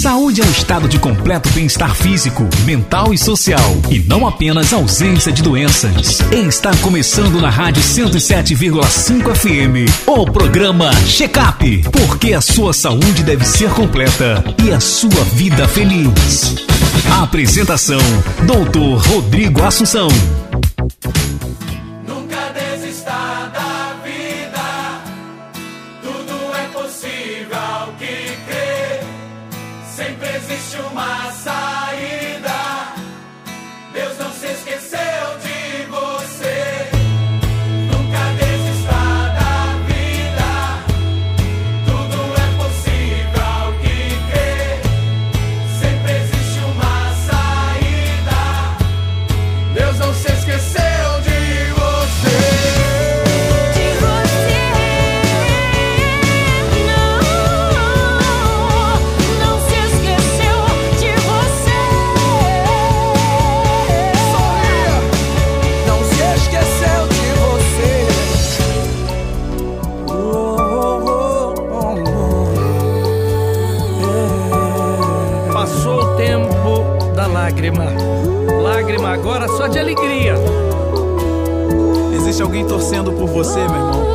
[0.00, 5.30] Saúde é um estado de completo bem-estar físico, mental e social, e não apenas ausência
[5.30, 6.20] de doenças.
[6.32, 13.68] Está começando na Rádio 107,5 FM o programa Checkup, porque a sua saúde deve ser
[13.72, 16.54] completa e a sua vida feliz.
[17.22, 18.00] Apresentação:
[18.46, 19.06] Dr.
[19.06, 20.08] Rodrigo Assunção.
[82.40, 84.06] existe alguém torcendo por você, meu irmão.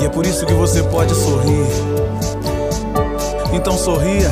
[0.00, 1.66] E é por isso que você pode sorrir.
[3.52, 4.30] Então sorria.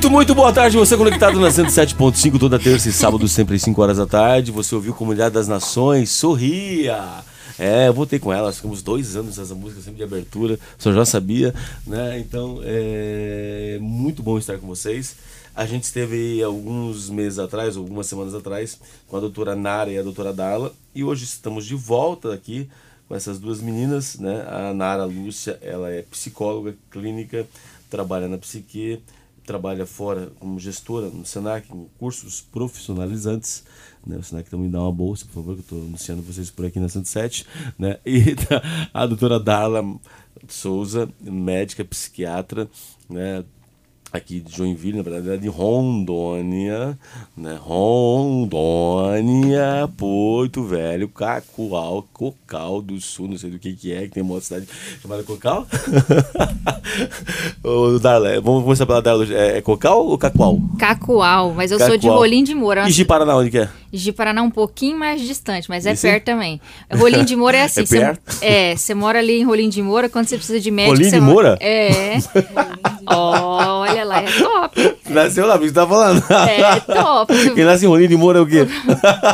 [0.00, 0.78] Muito, muito boa tarde.
[0.78, 4.50] Você conectado na 107.5 toda terça e sábado, sempre às 5 horas da tarde.
[4.50, 7.22] Você ouviu Comunidade das Nações, Sorria.
[7.58, 11.04] É, eu voltei com ela, ficamos dois anos essa música sempre de abertura, só já
[11.04, 11.54] sabia,
[11.86, 12.18] né?
[12.18, 15.16] Então, é muito bom estar com vocês.
[15.54, 20.02] A gente esteve alguns meses atrás, algumas semanas atrás, com a doutora Nara e a
[20.02, 22.66] doutora Darla, e hoje estamos de volta aqui
[23.06, 24.46] com essas duas meninas, né?
[24.48, 27.46] A Nara Lúcia, ela é psicóloga clínica,
[27.90, 28.98] trabalha na psique,
[29.50, 33.64] trabalha fora como gestora no Senac, em cursos profissionalizantes.
[34.06, 34.16] Né?
[34.16, 36.78] O Senac também dá uma bolsa, por favor, que eu estou anunciando vocês por aqui
[36.78, 37.44] na 107.
[37.76, 37.98] Né?
[38.06, 38.36] E
[38.94, 39.82] a doutora Darla
[40.46, 42.70] Souza, médica, psiquiatra,
[43.08, 43.44] né?
[44.12, 46.98] Aqui de Joinville, na verdade, é de Rondônia,
[47.36, 47.58] né?
[47.60, 48.58] Rondônia,
[49.96, 54.34] Porto Velho, Cacoal, Cocal do Sul, não sei do que que é, que tem uma
[54.34, 54.66] outra cidade
[55.00, 55.66] chamada Cocal.
[57.62, 59.26] Ô, Darla, vamos começar pela Darla.
[59.32, 60.58] É, é Cocal ou Cacoal?
[60.78, 62.08] Cacoal, mas eu sou de.
[62.08, 62.88] Rolim de Moura.
[62.88, 63.68] E de Paraná, onde que é?
[63.92, 66.06] De Paraná um pouquinho mais distante, mas é Esse?
[66.06, 66.60] perto também.
[66.92, 67.80] Rolim de Moura é assim.
[67.82, 68.20] É cê- perto?
[68.40, 70.96] é, você mora ali em Rolim de Moura, quando você precisa de médico...
[70.96, 71.58] Rolim de mo- Moura?
[71.60, 72.18] É.
[73.06, 74.96] Olha lá, é top.
[75.10, 76.22] Nasceu lá, você tá falando.
[76.30, 77.32] É top.
[77.54, 78.66] Quem nasce em Rolim de Moura é o quê?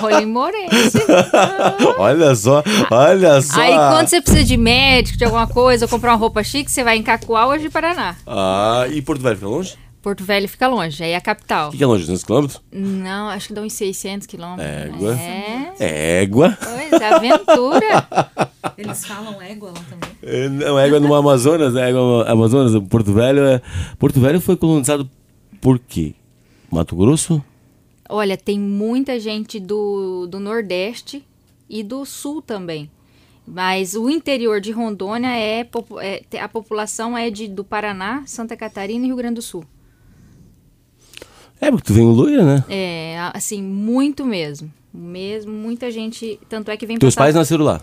[0.01, 0.99] Rolim Morense.
[1.99, 3.61] olha só, olha só.
[3.61, 6.83] Aí quando você precisa de médico, de alguma coisa, ou comprar uma roupa chique, você
[6.83, 8.17] vai em Cacoal ou de Paraná.
[8.27, 9.75] Ah, e Porto Velho fica longe?
[10.07, 11.67] Porto Velho fica longe, aí é a capital.
[11.67, 12.03] O que que é longe?
[12.05, 12.63] 200 quilômetros?
[12.71, 14.65] Não, acho que dá uns 600 quilômetros.
[14.65, 15.19] Égua.
[15.81, 16.57] É, Égua.
[16.63, 18.09] pois, aventura.
[18.79, 20.11] Eles falam égua lá também.
[20.23, 21.89] É, Não, égua no Amazonas, né?
[21.91, 23.61] égua no Amazonas, Porto Velho é...
[23.99, 25.11] Porto Velho foi colonizado
[25.61, 26.15] por quê?
[26.71, 27.43] Mato Grosso?
[28.09, 31.25] Olha, tem muita gente do, do Nordeste
[31.69, 32.89] e do Sul também.
[33.45, 35.67] Mas o interior de Rondônia é,
[36.01, 39.65] é- a população é de, do Paraná, Santa Catarina e Rio Grande do Sul.
[41.61, 42.65] É, porque tu vem em Luia, né?
[42.69, 44.73] É, assim, muito mesmo.
[44.93, 46.39] Mesmo, muita gente.
[46.49, 47.81] Tanto é que vem Teus passar- pais nasceram lá.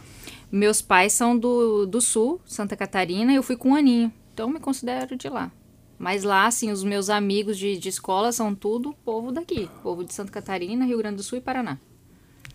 [0.51, 4.11] Meus pais são do, do Sul, Santa Catarina, e eu fui com um aninho.
[4.33, 5.51] Então me considero de lá.
[5.97, 9.69] Mas lá, assim, os meus amigos de, de escola são tudo povo daqui.
[9.81, 11.77] Povo de Santa Catarina, Rio Grande do Sul e Paraná.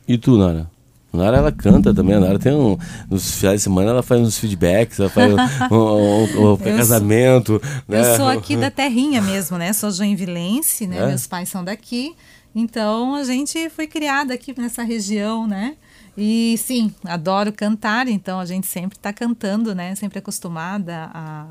[0.06, 0.70] E tu, Nara?
[1.12, 2.14] Nara, ela canta também.
[2.14, 2.76] A Nara tem um...
[3.10, 5.32] Nos finais de semana, ela faz uns feedbacks, ela faz
[5.70, 8.00] um, um- um- um casamento, né?
[8.12, 9.72] Eu sou aqui da terrinha mesmo, né?
[9.72, 10.98] Sou joinvilense, né?
[10.98, 11.06] É?
[11.06, 12.14] Meus pais são daqui.
[12.54, 15.76] Então a gente foi criada aqui nessa região, né?
[16.16, 19.94] E sim, adoro cantar, então a gente sempre está cantando, né?
[19.94, 21.46] Sempre acostumada a,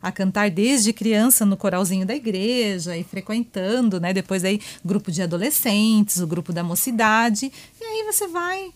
[0.00, 4.12] a cantar desde criança no coralzinho da igreja e frequentando, né?
[4.12, 7.50] Depois aí grupo de adolescentes, o grupo da mocidade.
[7.80, 8.70] E aí você vai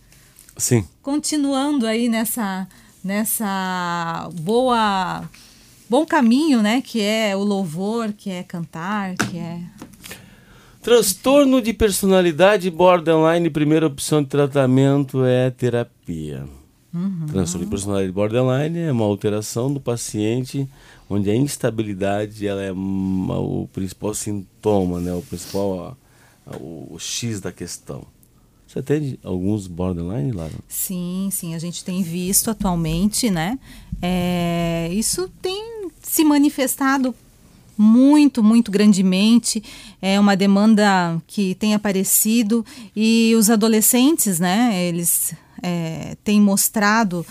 [0.59, 0.85] Sim.
[1.03, 2.67] continuando aí nessa
[3.03, 5.23] nessa boa
[5.88, 9.61] bom caminho, né, que é o louvor, que é cantar, que é
[10.83, 16.47] Transtorno de personalidade borderline, primeira opção de tratamento é terapia.
[17.31, 20.69] Transtorno de personalidade borderline é uma alteração do paciente
[21.11, 25.12] onde a instabilidade ela é uma- o principal sintoma, né?
[25.12, 25.97] o principal
[26.47, 28.03] a- a- o, o X da questão.
[28.69, 30.53] Você atende alguns borderline, Lara?
[30.69, 33.59] Sim, sim, a gente tem visto atualmente, né?
[34.03, 37.15] É, isso tem se manifestado
[37.79, 39.63] muito, muito grandemente.
[40.03, 42.63] É uma demanda que tem aparecido
[42.95, 44.85] e os adolescentes, né?
[44.85, 45.33] Eles
[45.63, 47.25] é, têm mostrado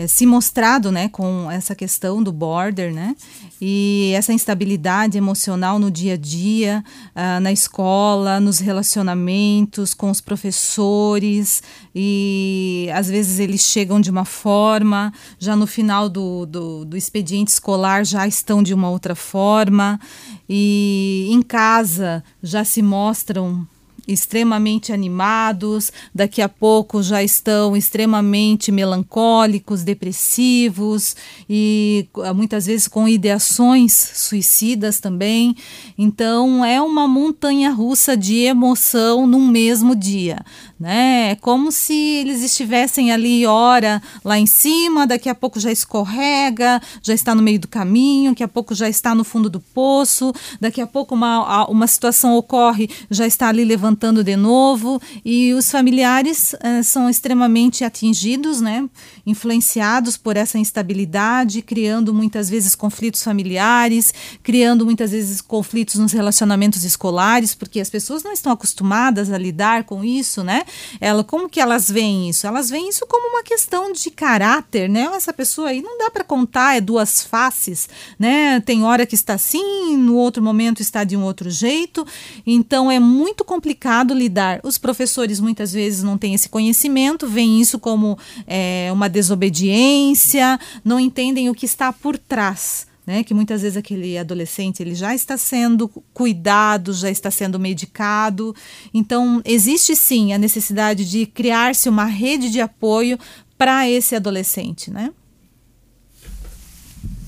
[0.00, 3.14] é, se mostrado né, com essa questão do border, né?
[3.60, 6.82] E essa instabilidade emocional no dia a dia,
[7.14, 11.62] ah, na escola, nos relacionamentos, com os professores,
[11.94, 17.52] e às vezes eles chegam de uma forma, já no final do, do, do expediente
[17.52, 20.00] escolar já estão de uma outra forma,
[20.48, 23.68] e em casa já se mostram
[24.12, 31.14] extremamente animados, daqui a pouco já estão extremamente melancólicos, depressivos
[31.48, 35.54] e ah, muitas vezes com ideações suicidas também.
[35.96, 40.38] Então é uma montanha russa de emoção num mesmo dia,
[40.80, 41.32] né?
[41.32, 46.80] É como se eles estivessem ali hora lá em cima, daqui a pouco já escorrega,
[47.02, 50.32] já está no meio do caminho, daqui a pouco já está no fundo do poço,
[50.58, 55.70] daqui a pouco uma, uma situação ocorre, já está ali levantando de novo e os
[55.70, 58.88] familiares eh, são extremamente atingidos, né?
[59.26, 64.12] Influenciados por essa instabilidade, criando muitas vezes conflitos familiares,
[64.42, 69.84] criando muitas vezes conflitos nos relacionamentos escolares, porque as pessoas não estão acostumadas a lidar
[69.84, 70.62] com isso, né?
[71.00, 72.46] Ela, como que elas veem isso?
[72.46, 75.10] Elas veem isso como uma questão de caráter, né?
[75.14, 78.60] Essa pessoa aí não dá para contar, é duas faces, né?
[78.60, 82.06] Tem hora que está assim, no outro momento está de um outro jeito.
[82.46, 84.60] Então é muito complicado lidar.
[84.62, 90.98] Os professores muitas vezes não têm esse conhecimento, veem isso como é, uma desobediência, não
[90.98, 92.88] entendem o que está por trás.
[93.06, 98.54] Né, que muitas vezes aquele adolescente ele já está sendo cuidado, já está sendo medicado.
[98.94, 103.18] Então, existe sim a necessidade de criar-se uma rede de apoio
[103.58, 105.12] para esse adolescente, né?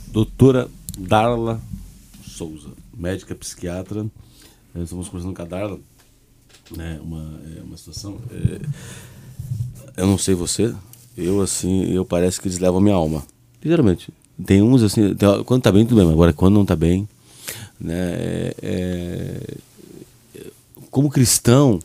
[0.09, 1.61] Doutora Darla
[2.25, 4.07] Souza, médica psiquiatra.
[4.75, 5.81] Eh, Estamos conversando com a Darla.
[6.77, 8.21] Né, uma, é uma situação.
[8.31, 8.61] é,
[9.97, 10.75] eu não sei você,
[11.17, 13.23] eu assim, eu parece que eles levam minha alma.
[13.63, 14.11] Literalmente.
[14.45, 17.09] Tem uns assim, tem- quando tá bem, tudo bem, mas agora quando não tá bem.
[17.81, 19.57] Né, é- é,
[20.91, 21.79] como cristão,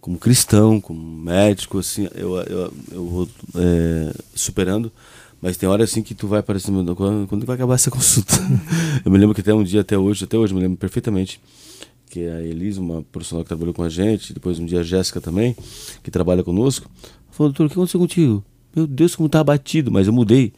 [0.00, 4.90] como cristão, como médico, assim, eu, eu, eu vou é, superando,
[5.40, 8.34] mas tem hora assim que tu vai parecendo, quando, quando vai acabar essa consulta?
[9.04, 11.40] eu me lembro que até um dia, até hoje, até hoje, me lembro perfeitamente
[12.10, 15.20] que a Elisa, uma profissional que trabalhou com a gente, depois um dia a Jéssica
[15.20, 15.56] também,
[16.02, 16.88] que trabalha conosco,
[17.30, 18.44] falou, doutor, o que aconteceu contigo?
[18.74, 20.52] Meu Deus, como tá abatido, mas eu mudei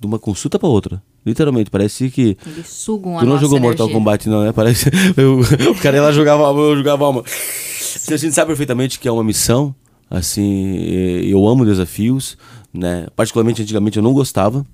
[0.00, 1.02] de uma consulta para outra.
[1.26, 3.98] Literalmente, parece que Eles sugam a Tu não jogou Mortal energia.
[3.98, 4.52] Kombat, não, né?
[4.52, 4.88] Parece.
[5.16, 7.22] eu- o cara ia lá jogava alma, eu jogava alma.
[7.26, 9.74] Assim, a gente sabe perfeitamente que é uma missão.
[10.10, 10.76] Assim,
[11.24, 12.38] eu amo desafios,
[12.72, 13.08] né?
[13.14, 14.64] Particularmente antigamente eu não gostava,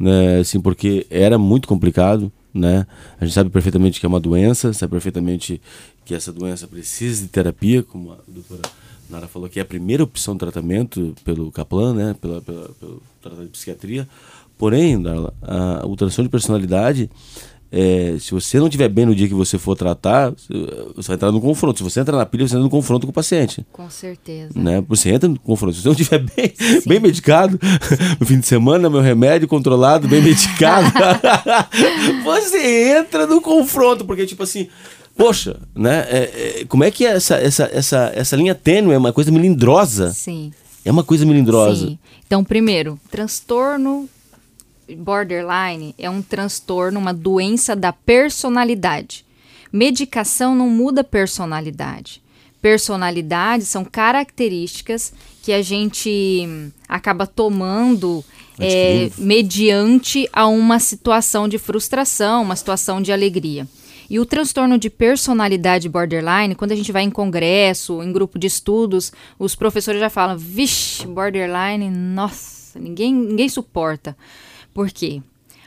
[0.00, 0.38] né?
[0.40, 2.84] Assim, porque era muito complicado, né?
[3.20, 5.60] A gente sabe perfeitamente que é uma doença, sabe perfeitamente
[6.04, 8.62] que essa doença precisa de terapia, como a doutora
[9.08, 12.16] Nara falou, que é a primeira opção de tratamento pelo Kaplan, né?
[12.20, 14.08] Pela, pela, pelo tratamento de psiquiatria.
[14.58, 17.10] Porém, Darla, a, o transtorno de personalidade,
[17.70, 20.32] é, se você não estiver bem no dia que você for tratar,
[20.94, 21.78] você vai entrar no confronto.
[21.78, 23.66] Se você entrar na pilha, você entra no confronto com o paciente.
[23.72, 24.52] Com certeza.
[24.54, 24.82] Né?
[24.88, 25.74] Você entra no confronto.
[25.74, 26.54] Se você não estiver bem,
[26.86, 27.58] bem medicado,
[28.18, 30.90] no fim de semana, meu remédio controlado, bem medicado,
[32.24, 34.68] você entra no confronto, porque tipo assim,
[35.16, 36.06] poxa, né?
[36.08, 39.30] é- é, como é que é essa, essa, essa, essa linha tênue é uma coisa
[39.30, 40.12] melindrosa?
[40.12, 40.52] Sim.
[40.84, 41.88] É uma coisa melindrosa.
[41.88, 41.98] Sim.
[42.26, 44.08] Então, primeiro, transtorno
[44.94, 49.24] borderline é um transtorno, uma doença da personalidade.
[49.72, 52.22] Medicação não muda personalidade.
[52.62, 58.24] Personalidade são características que a gente hum, acaba tomando
[58.58, 63.68] é, mediante a uma situação de frustração, uma situação de alegria.
[64.08, 68.46] E o transtorno de personalidade borderline, quando a gente vai em congresso, em grupo de
[68.46, 74.16] estudos, os professores já falam: vixe, borderline, nossa, ninguém, ninguém suporta.
[74.72, 75.20] Por quê?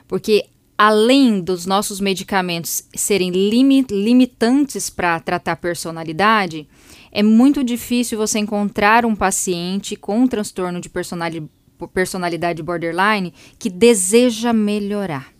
[0.07, 0.45] Porque
[0.77, 6.67] além dos nossos medicamentos serem limi- limitantes para tratar personalidade,
[7.11, 11.49] é muito difícil você encontrar um paciente com um transtorno de personali-
[11.93, 15.33] personalidade borderline que deseja melhorar,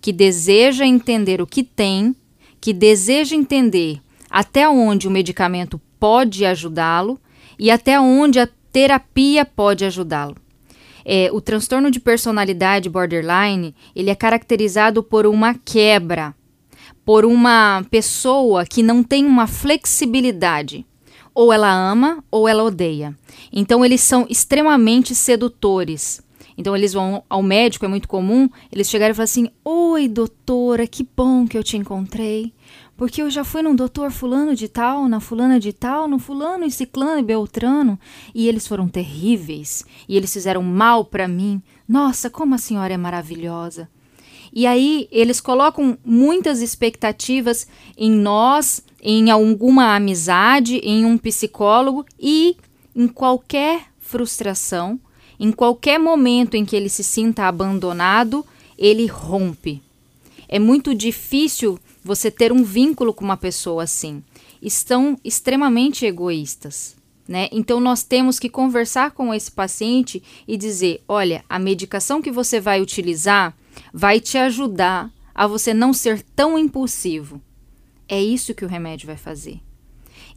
[0.00, 2.16] que deseja entender o que tem,
[2.60, 4.00] que deseja entender
[4.30, 7.18] até onde o medicamento pode ajudá-lo
[7.58, 10.36] e até onde a terapia pode ajudá-lo.
[11.04, 16.34] É, o transtorno de personalidade borderline ele é caracterizado por uma quebra,
[17.04, 20.84] por uma pessoa que não tem uma flexibilidade.
[21.34, 23.16] Ou ela ama ou ela odeia.
[23.52, 26.20] Então eles são extremamente sedutores.
[26.58, 30.88] Então eles vão ao médico, é muito comum, eles chegarem e falar assim: Oi, doutora,
[30.88, 32.52] que bom que eu te encontrei.
[32.96, 36.64] Porque eu já fui num doutor fulano de tal, na fulana de tal, no fulano
[36.64, 37.96] e ciclano e beltrano,
[38.34, 41.62] e eles foram terríveis, e eles fizeram mal para mim.
[41.88, 43.88] Nossa, como a senhora é maravilhosa.
[44.52, 52.56] E aí eles colocam muitas expectativas em nós, em alguma amizade, em um psicólogo e
[52.96, 54.98] em qualquer frustração,
[55.38, 58.44] em qualquer momento em que ele se sinta abandonado,
[58.76, 59.82] ele rompe.
[60.48, 64.22] É muito difícil você ter um vínculo com uma pessoa assim.
[64.62, 66.96] Estão extremamente egoístas.
[67.28, 67.48] Né?
[67.52, 72.58] Então nós temos que conversar com esse paciente e dizer: olha, a medicação que você
[72.58, 73.54] vai utilizar
[73.92, 77.40] vai te ajudar a você não ser tão impulsivo.
[78.08, 79.60] É isso que o remédio vai fazer.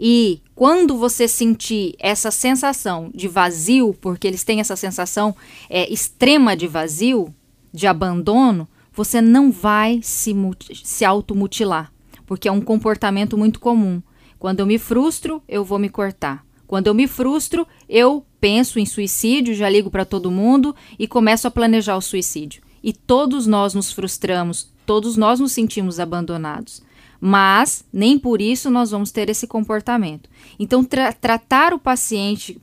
[0.03, 5.35] E quando você sentir essa sensação de vazio, porque eles têm essa sensação
[5.69, 7.31] é, extrema de vazio,
[7.71, 10.35] de abandono, você não vai se,
[10.83, 11.93] se automutilar,
[12.25, 14.01] porque é um comportamento muito comum.
[14.39, 16.43] Quando eu me frustro, eu vou me cortar.
[16.65, 21.47] Quando eu me frustro, eu penso em suicídio, já ligo para todo mundo e começo
[21.47, 22.63] a planejar o suicídio.
[22.83, 26.81] E todos nós nos frustramos, todos nós nos sentimos abandonados.
[27.23, 30.27] Mas nem por isso nós vamos ter esse comportamento.
[30.59, 32.59] Então, tra tratar o paciente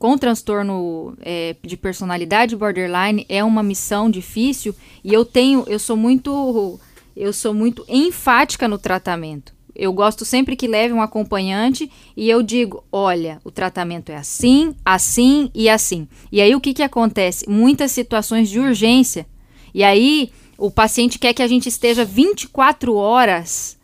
[0.00, 4.74] com transtorno é, de personalidade borderline é uma missão difícil
[5.04, 6.80] e eu tenho, eu sou muito,
[7.14, 9.54] eu sou muito enfática no tratamento.
[9.76, 14.74] Eu gosto sempre que leve um acompanhante e eu digo, olha, o tratamento é assim,
[14.84, 16.08] assim e assim.
[16.32, 17.48] E aí o que que acontece?
[17.48, 19.26] Muitas situações de urgência.
[19.72, 23.78] E aí o paciente quer que a gente esteja 24 horas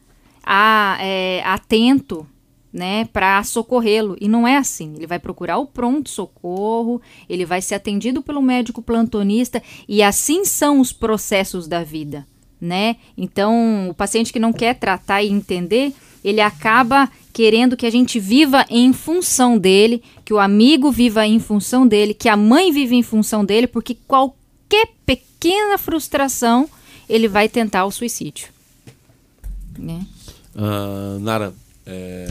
[0.46, 2.24] a, é, atento
[2.72, 4.16] né, para socorrê-lo.
[4.20, 4.94] E não é assim.
[4.96, 10.78] Ele vai procurar o pronto-socorro, ele vai ser atendido pelo médico plantonista, e assim são
[10.78, 12.26] os processos da vida,
[12.60, 12.96] né?
[13.16, 18.20] Então, o paciente que não quer tratar e entender, ele acaba querendo que a gente
[18.20, 22.94] viva em função dele, que o amigo viva em função dele, que a mãe viva
[22.94, 26.68] em função dele, porque qualquer pequena frustração,
[27.08, 28.48] ele vai tentar o suicídio.
[29.78, 30.06] Né?
[30.56, 31.52] Ah, Nara,
[31.84, 32.26] é,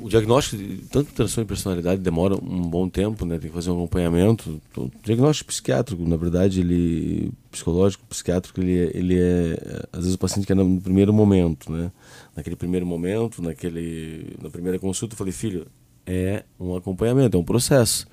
[0.00, 3.38] o diagnóstico, de- tanto transtorno de personalidade, demora um bom tempo, né?
[3.38, 4.60] Tem que fazer um acompanhamento.
[4.76, 10.18] O diagnóstico psiquiátrico, na verdade, ele psicológico, psiquiátrico, ele é, ele é às vezes o
[10.18, 11.90] paciente quer no primeiro momento, né?
[12.36, 15.66] Naquele primeiro momento, naquele na primeira consulta, eu falei, filho,
[16.06, 18.06] é um acompanhamento, é um processo.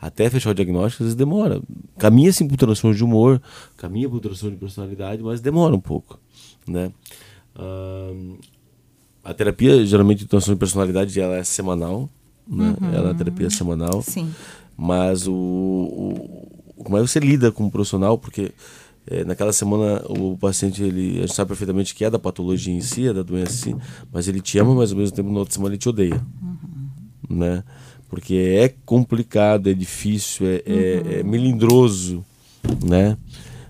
[0.00, 1.60] Até fechar o diagnóstico, às vezes demora.
[1.98, 3.40] Caminha para o transtorno de humor,
[3.76, 6.20] caminha o transtorno de personalidade, mas demora um pouco,
[6.68, 6.90] né?
[7.54, 8.36] Ahn,
[9.24, 12.08] a terapia, geralmente, de transtorno de personalidade, ela é semanal,
[12.46, 12.76] né?
[12.92, 14.02] Ela é terapia semanal.
[14.02, 14.30] Sim.
[14.76, 18.18] Mas o, o- como é que você lida com o profissional?
[18.18, 18.52] Porque
[19.06, 22.80] eh, naquela semana o paciente, ele, a gente sabe perfeitamente que é da patologia em
[22.80, 23.76] si, é da doença em si,
[24.12, 26.20] mas ele te ama, mas ao mesmo tempo na outra semana ele te odeia.
[27.28, 27.64] Né?
[28.08, 32.24] Porque é complicado, é difícil, é, é- é melindroso,
[32.84, 33.16] né?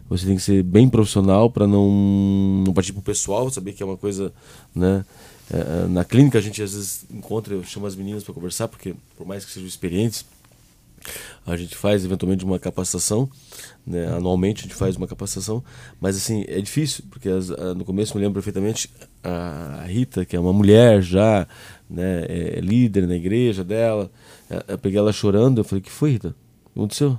[0.09, 3.87] Você tem que ser bem profissional para não, não partir pro pessoal, saber que é
[3.87, 4.33] uma coisa,
[4.75, 5.05] né?
[5.53, 8.69] É, é, na clínica a gente às vezes encontra, eu chamo as meninas para conversar,
[8.69, 10.25] porque por mais que sejam experientes,
[11.47, 13.29] a gente faz eventualmente uma capacitação,
[13.87, 14.09] né?
[14.09, 15.63] anualmente a gente faz uma capacitação,
[16.01, 18.91] mas assim, é difícil, porque as- a- no começo eu me lembro perfeitamente
[19.23, 21.47] a, a Rita, que é uma mulher já,
[21.89, 22.25] né?
[22.29, 24.11] é líder na igreja dela,
[24.51, 26.29] eu, eu peguei ela chorando, eu falei, que foi Rita?
[26.29, 27.19] O que aconteceu?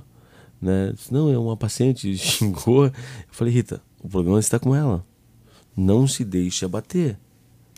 [0.60, 0.92] Né?
[0.94, 2.86] Disse, Não, é uma paciente, xingou.
[2.86, 2.92] Eu
[3.30, 5.04] falei, Rita, o problema está com ela.
[5.76, 7.18] Não se deixe abater.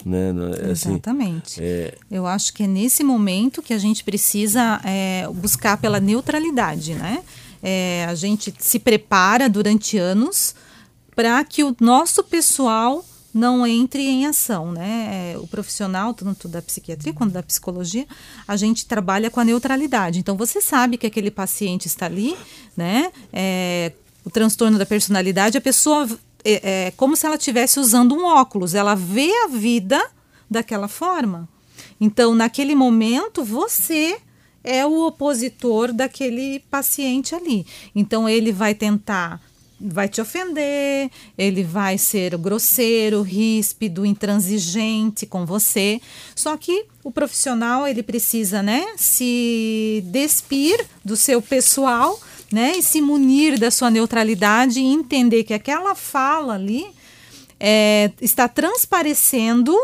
[0.04, 0.32] Né?
[0.62, 1.62] É assim, Exatamente.
[1.62, 6.94] é, Eu acho que é nesse momento que a gente precisa é, buscar pela neutralidade,
[6.94, 7.22] né?
[7.62, 10.54] É, a gente se prepara durante anos
[11.14, 15.32] para que o nosso pessoal não entre em ação, né?
[15.34, 18.06] É, O profissional, tanto da psiquiatria quanto da psicologia,
[18.46, 20.18] a gente trabalha com a neutralidade.
[20.18, 22.36] Então, você sabe que aquele paciente está ali,
[22.76, 23.10] né?
[23.32, 23.92] É,
[24.24, 26.08] o transtorno da personalidade, a pessoa
[26.44, 30.02] é, é como se ela estivesse usando um óculos, ela vê a vida
[30.50, 31.48] daquela forma.
[32.00, 34.18] Então, naquele momento, você
[34.62, 37.66] é o opositor daquele paciente ali.
[37.94, 39.40] Então, ele vai tentar,
[39.80, 46.00] vai te ofender, ele vai ser grosseiro, ríspido, intransigente com você.
[46.34, 52.20] Só que o profissional, ele precisa, né, se despir do seu pessoal,
[52.52, 56.86] né, e se munir da sua neutralidade e entender que aquela fala ali
[57.58, 59.76] é, está transparecendo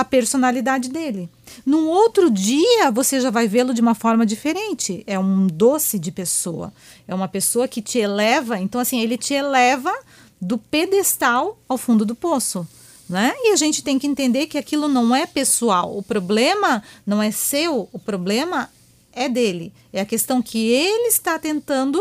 [0.00, 1.28] a personalidade dele.
[1.64, 5.02] Num outro dia, você já vai vê-lo de uma forma diferente.
[5.06, 6.72] É um doce de pessoa.
[7.06, 8.58] É uma pessoa que te eleva.
[8.58, 9.92] Então, assim, ele te eleva
[10.40, 12.66] do pedestal ao fundo do poço.
[13.08, 13.34] Né?
[13.36, 15.96] E a gente tem que entender que aquilo não é pessoal.
[15.96, 18.70] O problema não é seu, o problema
[19.12, 19.72] é dele.
[19.92, 22.00] É a questão que ele está tentando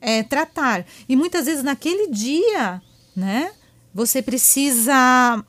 [0.00, 0.86] é, tratar.
[1.08, 2.80] E muitas vezes naquele dia,
[3.16, 3.50] né,
[3.92, 5.44] você precisa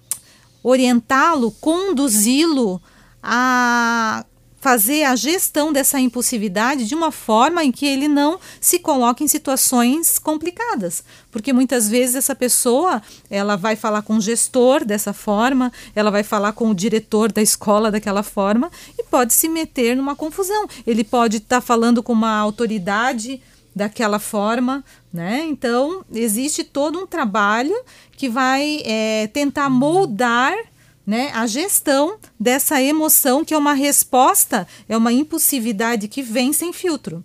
[0.68, 2.82] orientá-lo, conduzi-lo
[3.22, 4.26] a
[4.60, 9.28] fazer a gestão dessa impulsividade de uma forma em que ele não se coloque em
[9.28, 13.00] situações complicadas, porque muitas vezes essa pessoa
[13.30, 17.44] ela vai falar com o gestor dessa forma, ela vai falar com o diretor da
[17.44, 20.68] escola daquela forma e pode se meter numa confusão.
[20.88, 23.40] Ele pode estar falando com uma autoridade
[23.76, 25.46] daquela forma, né?
[25.46, 27.76] Então existe todo um trabalho
[28.14, 30.56] que vai é, tentar moldar
[31.06, 36.74] né, a gestão dessa emoção que é uma resposta, é uma impulsividade que vem sem
[36.74, 37.24] filtro.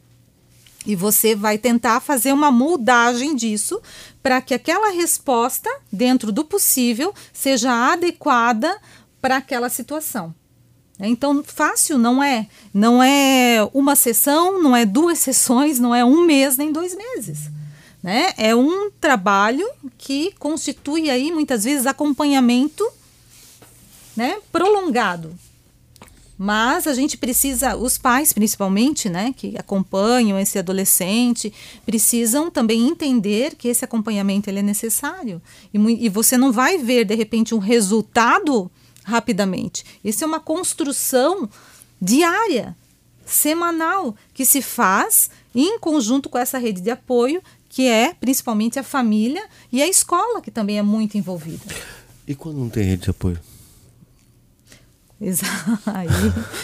[0.87, 3.81] E você vai tentar fazer uma moldagem disso
[4.23, 8.79] para que aquela resposta, dentro do possível, seja adequada
[9.21, 10.35] para aquela situação.
[11.09, 12.47] Então, fácil não é.
[12.73, 17.51] Não é uma sessão, não é duas sessões, não é um mês nem dois meses.
[18.03, 18.33] Né?
[18.37, 19.67] É um trabalho
[19.99, 22.87] que constitui aí muitas vezes acompanhamento,
[24.17, 25.35] né, prolongado.
[26.43, 31.53] Mas a gente precisa, os pais principalmente, né, que acompanham esse adolescente,
[31.85, 35.43] precisam também entender que esse acompanhamento ele é necessário.
[35.73, 38.71] E, e você não vai ver, de repente, um resultado
[39.05, 39.85] rapidamente.
[40.05, 41.49] Isso é uma construção
[42.01, 42.77] diária,
[43.27, 48.83] semanal, que se faz em conjunto com essa rede de apoio, que é principalmente a
[48.83, 51.63] família e a escola, que também é muito envolvida.
[52.27, 53.39] E quando não tem rede de apoio?
[55.87, 56.09] Aí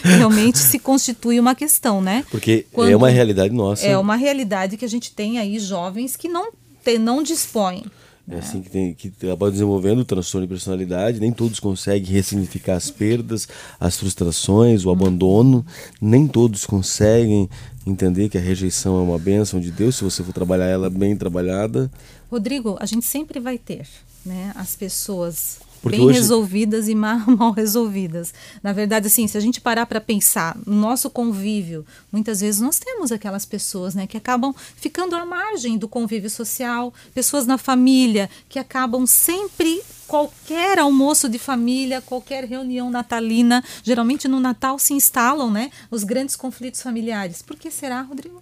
[0.03, 2.25] realmente se constitui uma questão, né?
[2.31, 3.87] Porque é Quando- uma realidade nossa.
[3.87, 6.51] É uma realidade que a gente tem aí jovens que não,
[6.83, 7.85] tem, não dispõem.
[8.29, 12.75] É assim que tem que acaba desenvolvendo o transtorno de personalidade, nem todos conseguem ressignificar
[12.75, 13.47] as perdas,
[13.79, 15.65] as frustrações, o abandono,
[16.01, 17.49] nem todos conseguem
[17.87, 21.17] entender que a rejeição é uma bênção de Deus se você for trabalhar ela bem
[21.17, 21.89] trabalhada.
[22.29, 23.87] Rodrigo, a gente sempre vai ter
[24.25, 28.33] né, as pessoas Porque bem hoje- resolvidas e ma- mal resolvidas.
[28.62, 32.79] Na verdade, assim, se a gente parar para pensar no nosso convívio, muitas vezes nós
[32.79, 38.29] temos aquelas pessoas né, que acabam ficando à margem do convívio social, pessoas na família
[38.49, 45.51] que acabam sempre qualquer almoço de família, qualquer reunião natalina, geralmente no Natal se instalam,
[45.51, 47.42] né, os grandes conflitos familiares.
[47.42, 48.40] Por que será, Rodrigo?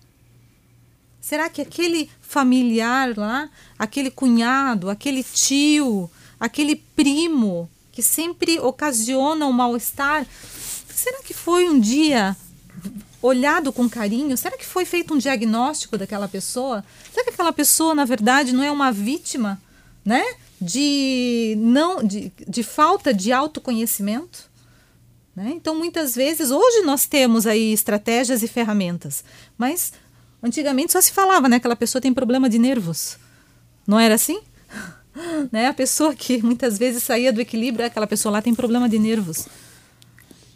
[1.20, 6.10] Será que aquele familiar lá, aquele cunhado, aquele tio,
[6.44, 10.26] aquele primo que sempre ocasiona um mal-estar,
[10.94, 12.36] será que foi um dia
[13.22, 14.36] olhado com carinho?
[14.36, 16.84] Será que foi feito um diagnóstico daquela pessoa?
[17.10, 19.60] Será que aquela pessoa, na verdade, não é uma vítima,
[20.04, 20.22] né?
[20.60, 24.50] De não de, de falta de autoconhecimento?
[25.34, 25.52] Né?
[25.56, 29.24] Então, muitas vezes, hoje nós temos aí estratégias e ferramentas,
[29.56, 29.92] mas
[30.42, 31.56] antigamente só se falava, né?
[31.56, 33.16] Aquela pessoa tem problema de nervos.
[33.86, 34.40] Não era assim?
[35.52, 35.68] né?
[35.68, 39.46] A pessoa que muitas vezes saía do equilíbrio, aquela pessoa lá tem problema de nervos.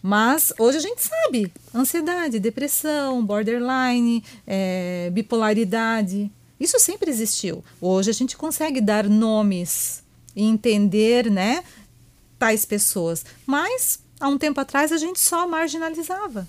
[0.03, 6.31] Mas hoje a gente sabe: ansiedade, depressão, borderline, eh, bipolaridade.
[6.59, 7.65] Isso sempre existiu.
[7.81, 10.03] Hoje a gente consegue dar nomes
[10.35, 11.63] e entender, né,
[12.39, 13.25] tais pessoas.
[13.47, 16.47] Mas há um tempo atrás a gente só marginalizava.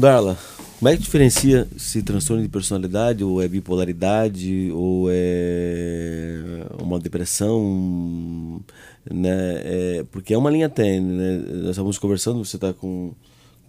[0.00, 0.38] Darla,
[0.78, 8.62] como é que diferencia se transtorno de personalidade ou é bipolaridade ou é uma depressão,
[9.10, 9.60] né?
[9.62, 11.36] É, porque é uma linha tênue, né?
[11.36, 13.12] Nós estávamos conversando, você está com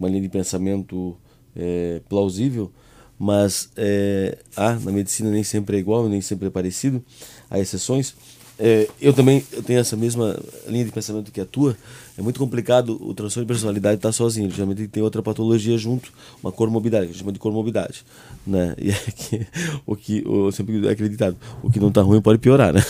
[0.00, 1.14] uma linha de pensamento
[1.54, 2.72] é, plausível,
[3.18, 7.04] mas é, ah, na medicina nem sempre é igual, nem sempre é parecido,
[7.50, 8.14] há exceções.
[8.58, 11.76] É, eu também eu tenho essa mesma linha de pensamento que a tua.
[12.16, 14.46] É muito complicado o transtorno de personalidade estar sozinho.
[14.46, 18.04] Ele geralmente tem outra patologia junto, uma comorbidade, que a gente chama de comorbidade.
[18.46, 18.74] Né?
[18.78, 19.46] E é que,
[19.86, 22.82] o que eu sempre acreditado, o que não está ruim pode piorar, né?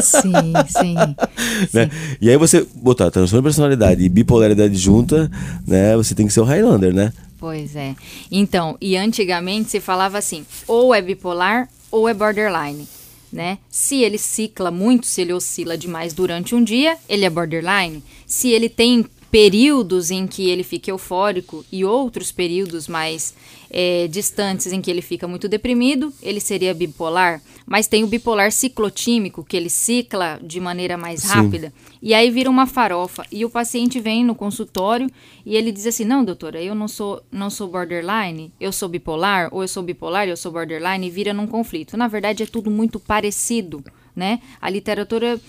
[0.00, 0.94] Sim, sim.
[1.74, 1.90] né?
[2.20, 5.30] E aí você botar transtorno de personalidade e bipolaridade junta,
[5.66, 5.96] né?
[5.96, 7.12] Você tem que ser o Highlander, né?
[7.38, 7.94] Pois é.
[8.30, 12.88] Então, e antigamente se falava assim, ou é bipolar ou é borderline,
[13.34, 13.58] né?
[13.68, 18.02] Se ele cicla muito, se ele oscila demais durante um dia, ele é borderline.
[18.26, 23.34] Se ele tem períodos em que ele fica eufórico e outros períodos mais
[23.68, 27.42] é, distantes em que ele fica muito deprimido, ele seria bipolar.
[27.66, 31.26] Mas tem o bipolar ciclotímico, que ele cicla de maneira mais Sim.
[31.30, 31.74] rápida.
[32.00, 33.26] E aí vira uma farofa.
[33.32, 35.10] E o paciente vem no consultório
[35.44, 39.48] e ele diz assim: Não, doutora, eu não sou, não sou borderline, eu sou bipolar,
[39.50, 41.96] ou eu sou bipolar, eu sou borderline, e vira num conflito.
[41.96, 43.82] Na verdade, é tudo muito parecido.
[44.14, 44.40] Né?
[44.62, 45.40] A literatura,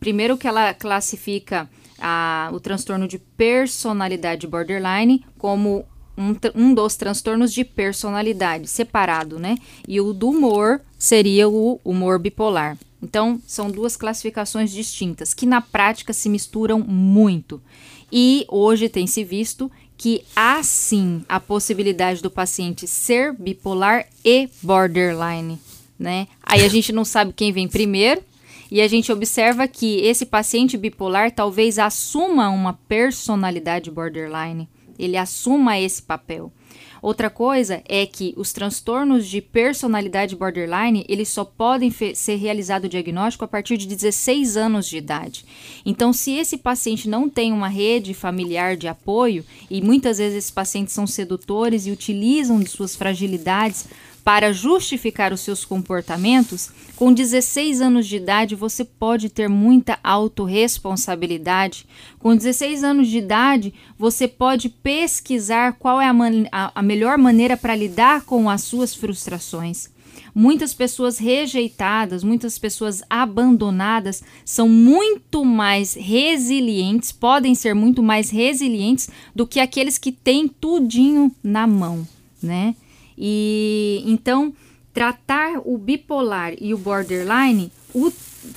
[0.00, 1.70] primeiro que ela classifica
[2.00, 5.84] a- o transtorno de personalidade borderline como
[6.16, 9.56] um, um dos transtornos de personalidade separado, né?
[9.86, 12.76] E o do humor seria o humor bipolar.
[13.00, 17.62] Então, são duas classificações distintas que na prática se misturam muito.
[18.10, 24.48] E hoje tem se visto que há sim a possibilidade do paciente ser bipolar e
[24.62, 25.58] borderline,
[25.98, 26.26] né?
[26.42, 28.22] Aí a gente não sabe quem vem primeiro,
[28.70, 34.68] e a gente observa que esse paciente bipolar talvez assuma uma personalidade borderline.
[34.98, 36.52] Ele assuma esse papel.
[37.00, 42.88] Outra coisa é que os transtornos de personalidade borderline, eles só podem ser realizado o
[42.88, 45.44] diagnóstico a partir de 16 anos de idade.
[45.86, 50.50] Então, se esse paciente não tem uma rede familiar de apoio, e muitas vezes esses
[50.50, 53.86] pacientes são sedutores e utilizam de suas fragilidades
[54.28, 61.86] para justificar os seus comportamentos, com 16 anos de idade você pode ter muita autorresponsabilidade.
[62.18, 66.12] Com 16 anos de idade, você pode pesquisar qual é a,
[66.52, 69.88] a- a melhor maneira para lidar com as suas frustrações.
[70.34, 79.08] muitas pessoas rejeitadas, muitas pessoas abandonadas são muito mais resilientes, podem ser muito mais resilientes
[79.34, 82.06] do que aqueles que têm tudinho na mão,
[82.42, 82.74] né?
[83.18, 84.54] E então
[84.92, 88.12] tratar o bipolar e o borderline, o,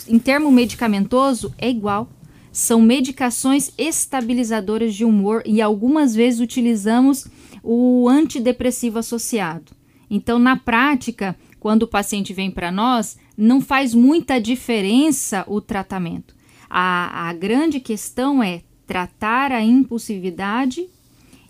[0.08, 2.10] em termo medicamentoso, é igual.
[2.52, 7.28] São medicações estabilizadoras de humor e algumas vezes utilizamos
[7.64, 9.72] o antidepressivo associado.
[10.10, 16.36] Então, na prática, quando o paciente vem para nós, não faz muita diferença o tratamento.
[16.70, 20.88] A, a grande questão é tratar a impulsividade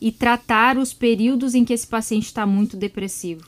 [0.02, 3.46] e tratar os períodos em que esse paciente está muito depressivo.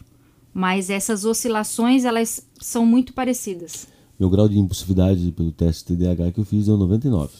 [0.53, 3.87] Mas essas oscilações, elas são muito parecidas.
[4.19, 7.33] Meu grau de impulsividade pelo teste TDAH que eu fiz deu 99.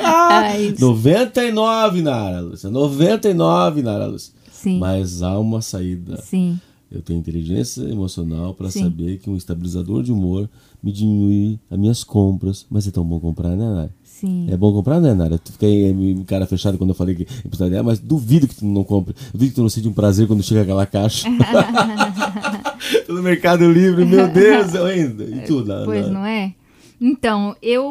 [0.00, 0.80] Ah, isso.
[0.80, 2.68] 99, Nara Lúcia.
[2.68, 4.32] 99, Nara Lúcia.
[4.50, 4.78] Sim.
[4.78, 6.20] Mas há uma saída.
[6.22, 6.58] Sim.
[6.90, 10.48] Eu tenho inteligência emocional para saber que um estabilizador de humor
[10.82, 12.66] me diminui as minhas compras.
[12.68, 13.94] Mas é tão bom comprar, né, Nara?
[14.20, 14.46] Sim.
[14.50, 15.38] É bom comprar, né, Nara?
[15.38, 18.64] Tu fiquei eh, cara fechado quando eu falei que é empresário, mas duvido que tu
[18.64, 19.14] não compre.
[19.30, 21.28] Duvido que tu não sente um prazer quando chega aquela caixa.
[23.08, 25.24] No Mercado Livre, meu Deus, eu ainda.
[25.24, 25.84] E tudo, Nara?
[25.84, 26.52] Pois não é?
[27.00, 27.82] Então, eu,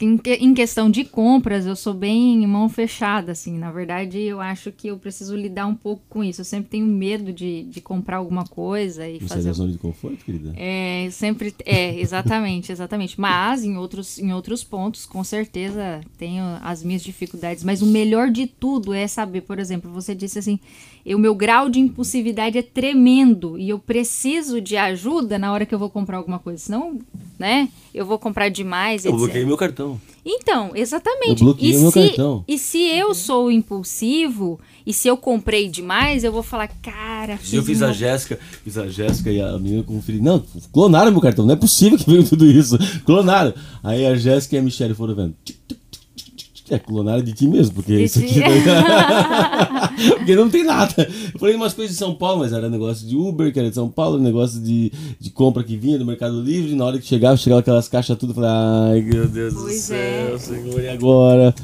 [0.00, 3.58] em, que- em questão de compras, eu sou bem mão fechada, assim.
[3.58, 6.40] Na verdade, eu acho que eu preciso lidar um pouco com isso.
[6.40, 9.48] Eu sempre tenho medo de, de comprar alguma coisa e sai fazer.
[9.48, 10.52] da zona de conforto, querida?
[10.56, 11.54] É, sempre.
[11.64, 13.20] É, exatamente, exatamente.
[13.20, 17.62] Mas em outros, em outros pontos, com certeza, tenho as minhas dificuldades.
[17.64, 20.58] Mas o melhor de tudo é saber, por exemplo, você disse assim:
[21.06, 25.74] o meu grau de impulsividade é tremendo e eu preciso de ajuda na hora que
[25.74, 26.58] eu vou comprar alguma coisa.
[26.62, 26.98] Senão,
[27.38, 27.68] né?
[27.92, 29.14] Eu vou comprar demais, etc.
[29.24, 30.00] bloqueei meu cartão.
[30.24, 31.42] Então, exatamente.
[31.42, 32.44] Eu bloqueei e, meu se, cartão.
[32.48, 37.62] e se eu sou impulsivo e se eu comprei demais, eu vou falar, cara, Eu
[37.62, 40.20] fiz uma a Jéssica, fiz a Jéssica e a menina conferi.
[40.20, 42.78] Não, clonaram meu cartão, não é possível que veio tudo isso.
[43.04, 43.52] Clonaram.
[43.82, 45.34] Aí a Jéssica e a Michelle foram vendo.
[45.44, 46.53] Tic, tic, tic, tic, tic, tic.
[46.70, 48.40] É, clonaram de ti mesmo, porque De isso aqui.
[50.16, 50.94] porque não tem nada.
[51.32, 53.74] Eu falei umas coisas de São Paulo, mas era negócio de Uber, que era de
[53.74, 56.72] São Paulo, negócio de, de compra que vinha do Mercado Livre.
[56.72, 58.30] E na hora que chegava, chegava aquelas caixas tudo.
[58.30, 60.38] Eu falei, ai meu Deus do Pois céu, é.
[60.38, 61.54] Senhor, e agora?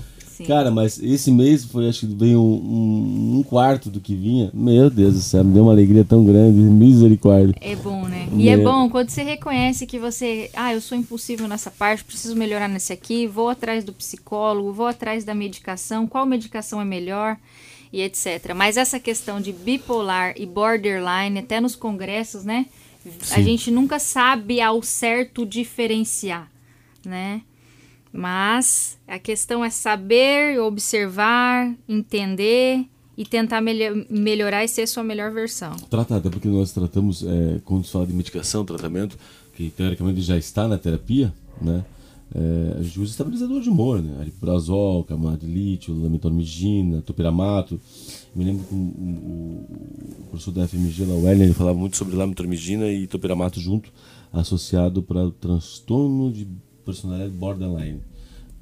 [0.46, 4.50] Cara, mas esse mês foi, acho que veio um, um- quarto do que vinha.
[4.55, 6.59] Meu Deus do céu, me deu uma alegria tão grande.
[6.59, 7.55] Misericórdia.
[7.61, 8.29] É bom, né?
[8.37, 8.62] E é Né?
[8.64, 12.92] bom quando você reconhece que você, ah, eu sou impulsivo nessa parte, preciso melhorar nesse
[12.92, 17.37] aqui, vou atrás do psicólogo, vou atrás da medicação, qual medicação é melhor
[17.92, 18.53] e etc.
[18.55, 22.66] Mas essa questão de bipolar e borderline, até nos congressos, né?
[23.33, 23.42] A Sim.
[23.42, 26.48] gente nunca sabe ao certo diferenciar,
[27.05, 27.40] né?
[28.12, 32.85] Mas a questão é saber, observar, entender
[33.16, 35.73] e tentar melho- melhorar e ser sua melhor versão.
[35.88, 39.16] Tratar, até porque nós tratamos, é, quando se fala de medicação, tratamento,
[39.55, 41.85] que teoricamente já está na terapia, né?
[42.33, 44.16] É, a gente usa estabilizador de humor, né?
[44.20, 45.94] Ariprazol, carbonato de lítio,
[47.05, 47.81] topiramato.
[48.35, 49.66] Me lembro que o, o-
[50.20, 53.92] o professor da FMG, lá, o Werner, ele falava muito sobre lamitormigina e topiramato junto,
[54.33, 56.46] associado para transtorno de
[56.92, 58.00] personalidade borderline.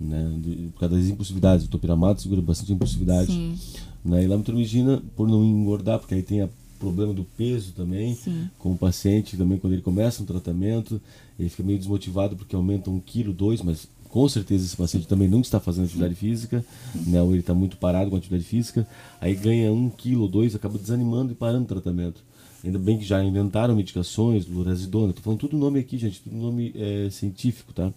[0.00, 0.38] Né?
[0.40, 1.66] De- por causa das impulsividades.
[1.66, 3.32] O topiramato segura bastante a impulsividade.
[3.32, 3.58] Sim.
[4.04, 4.24] Né?
[4.24, 8.48] E lamitormigina, por não engordar, porque aí tem o problema do peso também, Sim.
[8.58, 11.00] com o paciente também, quando ele começa um tratamento,
[11.38, 15.28] ele fica meio desmotivado porque aumenta um quilo, dois, mas com certeza esse paciente também
[15.28, 16.64] não está fazendo atividade física,
[17.06, 17.20] né?
[17.20, 18.86] ou ele está muito parado com atividade física,
[19.20, 22.22] aí ganha um quilo ou dois, acaba desanimando e parando o tratamento.
[22.64, 26.72] Ainda bem que já inventaram medicações, lurazidona, tô falando tudo nome aqui, gente, tudo nome
[26.74, 27.92] é, científico, tá?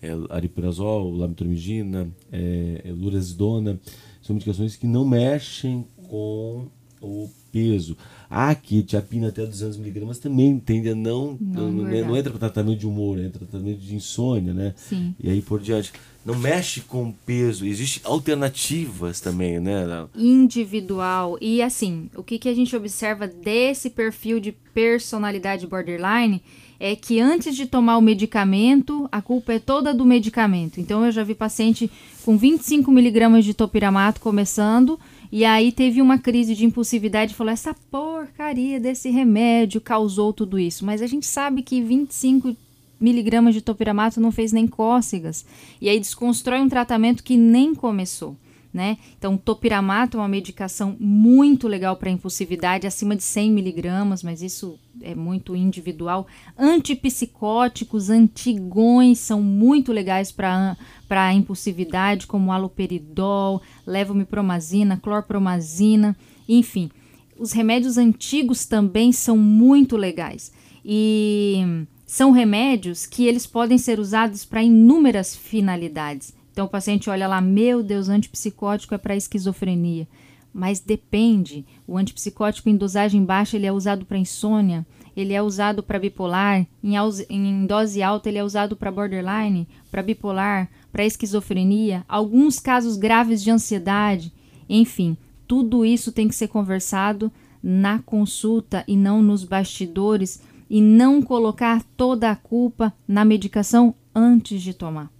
[0.00, 3.78] É, ariprazol, lamitormigina, é, é, lurazidona,
[4.22, 6.66] são medicações que não mexem com
[7.06, 7.96] o peso.
[8.28, 11.38] A quetiapina até 200mg também tende a não.
[11.40, 12.08] Não Não, engordar.
[12.08, 14.74] não entra para tratamento de humor, entra para tratamento de insônia, né?
[14.76, 15.14] Sim.
[15.22, 15.92] E aí por diante.
[16.24, 17.64] Não mexe com peso.
[17.64, 20.08] Existem alternativas também, né?
[20.16, 21.38] individual.
[21.40, 26.42] E assim, o que, que a gente observa desse perfil de personalidade borderline
[26.78, 30.80] é que antes de tomar o medicamento, a culpa é toda do medicamento.
[30.80, 31.90] Então eu já vi paciente
[32.24, 34.98] com 25 miligramas de topiramato começando.
[35.30, 40.58] E aí teve uma crise de impulsividade e falou: essa porcaria desse remédio causou tudo
[40.58, 40.84] isso.
[40.84, 42.56] Mas a gente sabe que 25
[43.00, 45.44] miligramas de topiramato não fez nem cócegas.
[45.80, 48.36] E aí desconstrói um tratamento que nem começou.
[48.76, 48.98] Né?
[49.16, 54.78] Então, topiramato é uma medicação muito legal para impulsividade, acima de 100 miligramas, mas isso
[55.00, 56.26] é muito individual.
[56.58, 66.14] Antipsicóticos, antigões são muito legais para impulsividade, como aloperidol, levomipromazina, clorpromazina,
[66.46, 66.90] enfim.
[67.38, 70.52] os remédios antigos também são muito legais.
[70.84, 76.36] E são remédios que eles podem ser usados para inúmeras finalidades.
[76.56, 80.08] Então o paciente olha lá, meu Deus, antipsicótico é para esquizofrenia.
[80.54, 81.66] Mas depende.
[81.86, 86.66] O antipsicótico em dosagem baixa ele é usado para insônia, ele é usado para bipolar,
[86.82, 86.94] em,
[87.28, 93.44] em dose alta ele é usado para borderline, para bipolar, para esquizofrenia, alguns casos graves
[93.44, 94.32] de ansiedade,
[94.66, 95.14] enfim,
[95.46, 97.30] tudo isso tem que ser conversado
[97.62, 100.40] na consulta e não nos bastidores
[100.70, 105.10] e não colocar toda a culpa na medicação antes de tomar,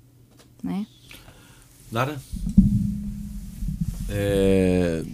[0.65, 0.87] né?
[1.91, 2.21] Nara?
[4.09, 5.05] É,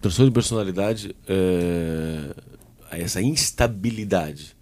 [0.00, 2.34] transtorno de personalidade, é,
[2.90, 4.56] essa instabilidade,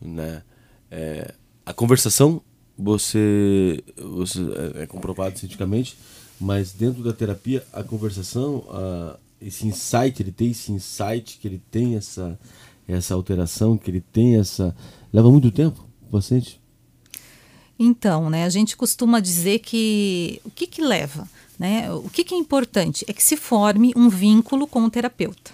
[0.00, 0.42] né?
[0.90, 2.42] É, a conversação,
[2.76, 4.40] você, você
[4.76, 5.96] é, é comprovado cientificamente,
[6.40, 11.62] mas dentro da terapia, a conversação, a, esse insight, ele tem esse insight, que ele
[11.70, 12.38] tem essa,
[12.86, 14.74] essa alteração, que ele tem essa...
[15.12, 16.61] Leva muito tempo, o paciente?
[17.78, 21.90] Então, né, a gente costuma dizer que o que, que leva, né?
[21.92, 25.50] O que, que é importante é que se forme um vínculo com o terapeuta.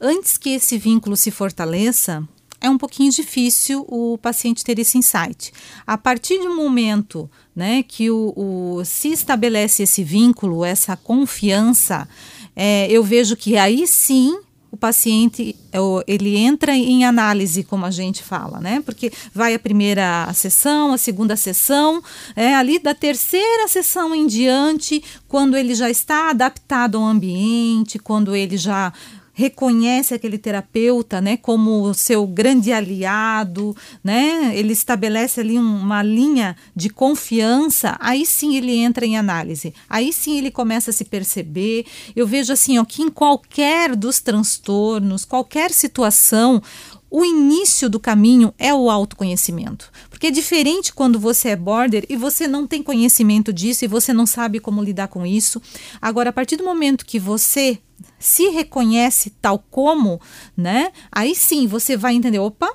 [0.00, 2.26] Antes que esse vínculo se fortaleça,
[2.60, 5.52] é um pouquinho difícil o paciente ter esse insight.
[5.86, 12.08] A partir um momento né, que o, o- se estabelece esse vínculo, essa confiança,
[12.56, 14.38] é, eu vejo que aí sim
[14.70, 18.82] o paciente é ele entra em análise, como a gente fala, né?
[18.84, 22.02] Porque vai a primeira sessão, a segunda sessão,
[22.36, 28.34] é, ali da terceira sessão em diante, quando ele já está adaptado ao ambiente, quando
[28.34, 28.92] ele já
[29.40, 33.74] reconhece aquele terapeuta, né, como seu grande aliado,
[34.04, 34.52] né?
[34.54, 39.72] Ele estabelece ali um- uma linha de confiança, aí sim ele entra em análise.
[39.88, 41.86] Aí sim ele começa a se perceber.
[42.14, 46.62] Eu vejo assim, ó, que em qualquer dos transtornos, qualquer situação,
[47.10, 49.90] o início do caminho é o autoconhecimento.
[50.08, 54.12] Porque é diferente quando você é border e você não tem conhecimento disso e você
[54.12, 55.60] não sabe como lidar com isso.
[56.00, 57.78] Agora, a partir do momento que você
[58.18, 60.20] se reconhece tal como,
[60.56, 60.92] né?
[61.10, 62.74] Aí sim você vai entender, opa,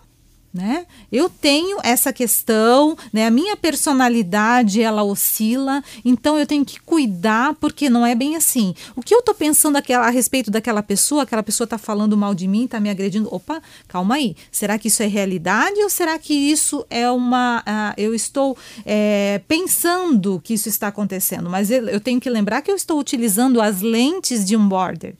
[0.56, 0.86] né?
[1.12, 3.28] Eu tenho essa questão, né?
[3.28, 8.74] A minha personalidade ela oscila, então eu tenho que cuidar porque não é bem assim.
[8.96, 12.48] O que eu tô pensando a respeito daquela pessoa, aquela pessoa tá falando mal de
[12.48, 13.28] mim, tá me agredindo.
[13.36, 14.34] Opa, calma aí.
[14.50, 17.62] Será que isso é realidade ou será que isso é uma?
[17.66, 22.72] ah, eu estou é, pensando que isso está acontecendo, mas eu tenho que lembrar que
[22.72, 25.16] eu estou utilizando as lentes de um border.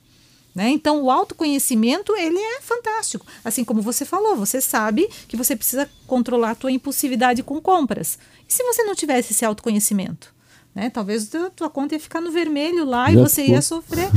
[0.56, 0.70] Né?
[0.70, 3.26] Então, o autoconhecimento ele é fantástico.
[3.44, 8.18] Assim como você falou, você sabe que você precisa controlar a tua impulsividade com compras.
[8.48, 10.34] E se você não tivesse esse autoconhecimento?
[10.76, 10.90] Né?
[10.90, 13.54] Talvez a tua conta ia ficar no vermelho lá e Já você ficou.
[13.54, 14.08] ia sofrer.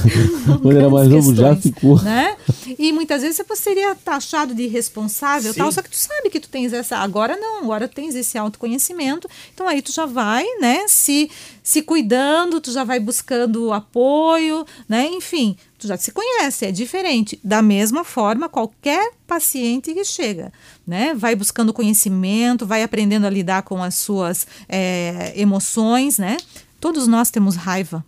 [0.62, 2.00] Quando era mais novo, já ficou.
[2.02, 2.34] Né?
[2.78, 5.58] E muitas vezes você seria taxado de irresponsável, Sim.
[5.58, 6.96] tal, só que tu sabe que tu tens essa.
[6.96, 9.28] Agora não, agora tu tens esse autoconhecimento.
[9.52, 11.30] Então aí tu já vai, né, se,
[11.62, 15.06] se cuidando, tu já vai buscando apoio, né?
[15.08, 17.38] Enfim, tu já se conhece, é diferente.
[17.42, 20.52] Da mesma forma, qualquer paciente que chega,
[20.86, 21.14] né?
[21.14, 26.36] Vai buscando conhecimento, vai aprendendo a lidar com as suas eh, emoções, né?
[26.80, 28.04] Todos nós temos raiva,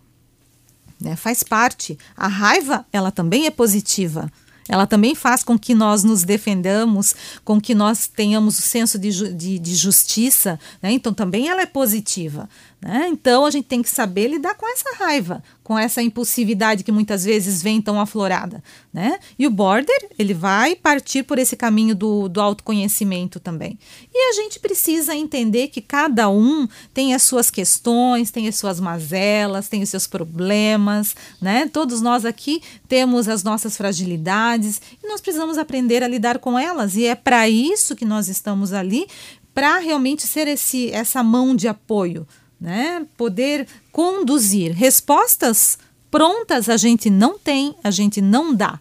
[0.99, 1.15] né?
[1.15, 1.97] Faz parte.
[2.15, 4.31] A raiva, ela também é positiva.
[4.69, 9.11] Ela também faz com que nós nos defendamos, com que nós tenhamos o senso de,
[9.11, 10.91] ju- de, de justiça, né?
[10.91, 12.47] Então também ela é positiva.
[12.81, 13.09] Né?
[13.09, 17.23] Então a gente tem que saber lidar com essa raiva, com essa impulsividade que muitas
[17.23, 18.63] vezes vem tão aflorada.
[18.91, 19.19] Né?
[19.37, 23.77] E o border, ele vai partir por esse caminho do, do autoconhecimento também.
[24.11, 28.79] E a gente precisa entender que cada um tem as suas questões, tem as suas
[28.79, 31.69] mazelas, tem os seus problemas, né?
[31.71, 36.95] Todos nós aqui temos as nossas fragilidades e nós precisamos aprender a lidar com elas.
[36.95, 39.07] E é para isso que nós estamos ali,
[39.53, 42.25] para realmente ser esse, essa mão de apoio,
[42.61, 43.05] né?
[43.17, 44.71] Poder conduzir.
[44.71, 45.79] Respostas
[46.11, 48.79] prontas a gente não tem, a gente não dá,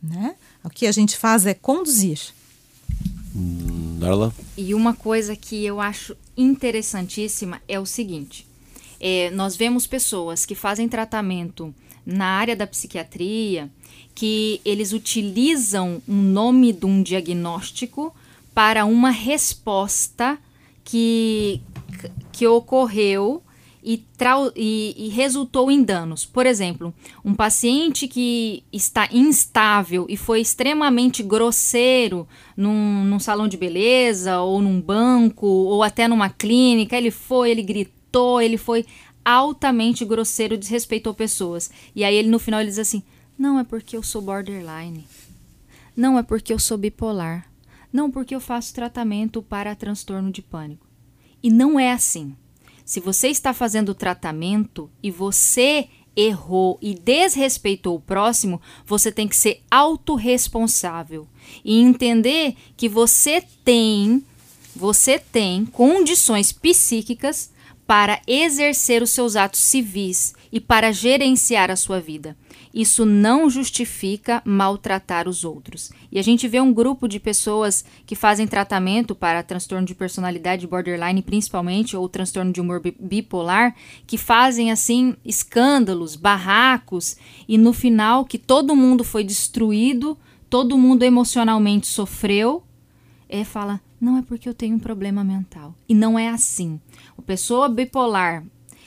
[0.00, 0.36] né?
[0.62, 2.20] O que a gente faz é conduzir.
[3.98, 4.32] Darla?
[4.56, 8.46] E uma coisa que eu acho interessantíssima é o seguinte:
[9.00, 11.74] é, nós vemos pessoas que fazem tratamento
[12.06, 13.68] na área da psiquiatria
[14.14, 18.14] que eles utilizam um nome de um diagnóstico
[18.54, 20.38] para uma resposta
[20.84, 21.60] que,
[22.34, 23.42] que ocorreu
[23.82, 26.24] e, trau- e- e resultou em danos.
[26.26, 26.92] Por exemplo,
[27.24, 32.26] um paciente que está instável e foi extremamente grosseiro
[32.56, 37.62] num, num salão de beleza, ou num banco, ou até numa clínica, ele foi, ele
[37.62, 38.84] gritou, ele foi
[39.24, 41.70] altamente grosseiro, desrespeitou pessoas.
[41.94, 43.02] E aí ele no final ele diz assim:
[43.38, 45.06] Não é porque eu sou borderline.
[45.96, 47.46] Não é porque eu sou bipolar.
[47.92, 50.83] Não porque eu faço tratamento para transtorno de pânico.
[51.44, 52.34] E não é assim.
[52.86, 59.36] Se você está fazendo tratamento e você errou e desrespeitou o próximo, você tem que
[59.36, 61.28] ser autorresponsável
[61.62, 64.24] e entender que você tem
[64.74, 67.50] você tem condições psíquicas
[67.86, 72.36] para exercer os seus atos civis e para gerenciar a sua vida.
[72.72, 75.90] Isso não justifica maltratar os outros.
[76.12, 80.64] E a gente vê um grupo de pessoas que fazem tratamento para transtorno de personalidade
[80.64, 83.74] borderline, principalmente, ou transtorno de humor bipolar,
[84.06, 87.16] que fazem assim escândalos, barracos,
[87.48, 90.16] e no final que todo mundo foi destruído,
[90.48, 92.62] todo mundo emocionalmente sofreu,
[93.28, 95.74] é fala: não é porque eu tenho um problema mental.
[95.88, 96.80] E não é assim.
[97.16, 98.44] O pessoa bipolar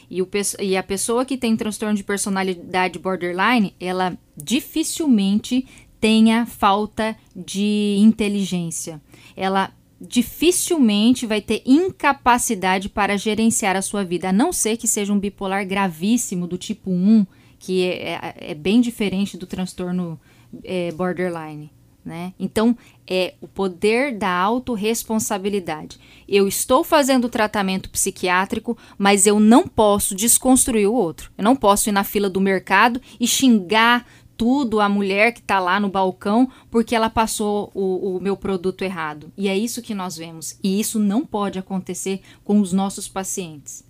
[0.10, 0.30] e, o,
[0.60, 5.66] e a pessoa que tem transtorno de personalidade borderline, ela dificilmente
[6.00, 9.02] tenha falta de inteligência.
[9.36, 15.12] Ela dificilmente vai ter incapacidade para gerenciar a sua vida, a não ser que seja
[15.12, 17.26] um bipolar gravíssimo do tipo 1,
[17.60, 20.20] que é, é, é bem diferente do transtorno
[20.64, 21.72] é, borderline.
[22.08, 22.34] Né?
[22.40, 26.00] Então, é o poder da autorresponsabilidade.
[26.26, 31.30] Eu estou fazendo tratamento psiquiátrico, mas eu não posso desconstruir o outro.
[31.38, 35.60] Eu não posso ir na fila do mercado e xingar tudo a mulher que está
[35.60, 39.30] lá no balcão porque ela passou o, o, meu produto errado.
[39.36, 40.58] E é isso que nós vemos.
[40.64, 43.84] E isso não pode acontecer com os nossos pacientes.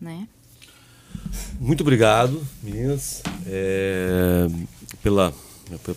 [0.00, 0.28] Né?
[1.58, 4.46] Muito obrigado, meninas, é,
[5.02, 5.34] pela,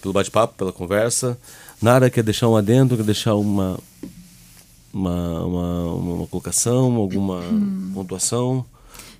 [0.01, 1.37] pelo bate-papo, pela conversa.
[1.81, 3.79] Nara quer deixar um adendo, quer deixar uma,
[4.93, 7.91] uma, uma, uma colocação, alguma hum.
[7.93, 8.65] pontuação?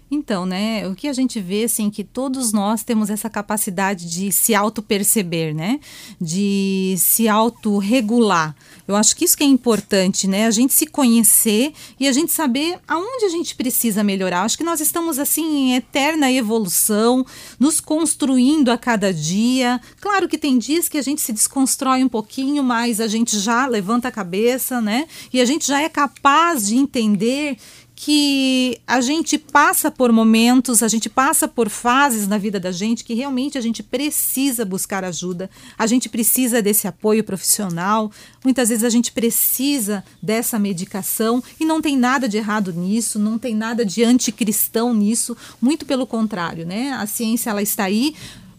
[0.10, 4.32] Então, né, o que a gente vê, assim, que todos nós temos essa capacidade de
[4.32, 5.82] se auto-perceber, né,
[6.20, 8.56] de se auto-regular.
[8.88, 12.32] Eu acho que isso que é importante, né, a gente se conhecer e a gente
[12.32, 14.44] saber aonde a gente precisa melhorar.
[14.44, 17.26] Acho que nós estamos, assim, em eterna evolução,
[17.60, 19.82] nos construindo a cada dia.
[20.00, 23.68] Claro que tem dias que a gente se desconstrói um pouquinho, mas a gente já
[23.68, 27.58] levanta a cabeça, né, e a gente já é capaz de entender
[28.00, 33.04] que a gente passa por momentos, a gente passa por fases na vida da gente
[33.04, 38.12] que realmente a gente precisa buscar ajuda, a gente precisa desse apoio profissional,
[38.44, 43.40] muitas vezes a gente precisa dessa medicação e não tem nada de errado nisso, não
[43.40, 46.92] tem nada de anticristão nisso, muito pelo contrário, né?
[46.92, 48.14] A ciência ela está aí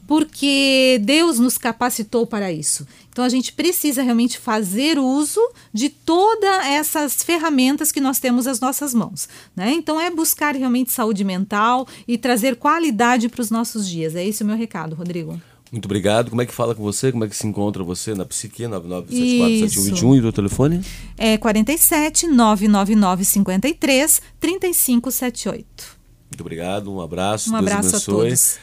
[0.09, 2.87] porque Deus nos capacitou para isso.
[3.11, 5.41] Então a gente precisa realmente fazer uso
[5.71, 9.29] de todas essas ferramentas que nós temos às nossas mãos.
[9.55, 9.71] Né?
[9.75, 14.17] Então é buscar realmente saúde mental e trazer qualidade para os nossos dias.
[14.17, 15.39] É esse o meu recado, Rodrigo.
[15.71, 16.31] Muito obrigado.
[16.31, 17.13] Como é que fala com você?
[17.13, 20.81] Como é que se encontra você na Psique 99747121 e o telefone?
[21.19, 25.99] É 47 999 53 3578.
[26.31, 27.53] Muito obrigado, um abraço.
[27.53, 28.59] Um abraço Deus a todos.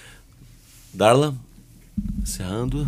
[0.95, 1.35] Darla,
[2.21, 2.87] encerrando.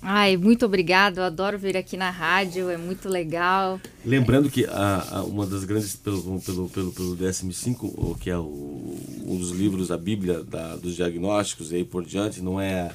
[0.00, 1.18] Ai, muito obrigado.
[1.18, 3.80] Eu adoro vir aqui na rádio, é muito legal.
[4.04, 8.96] Lembrando que a, a, uma das grandes, pelo, pelo, pelo, pelo DSM-5, que é o,
[9.26, 12.92] um dos livros, a Bíblia da, dos diagnósticos e aí por diante, não é,